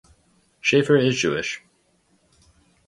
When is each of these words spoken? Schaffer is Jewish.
Schaffer 0.61 0.97
is 0.97 1.15
Jewish. 1.15 1.61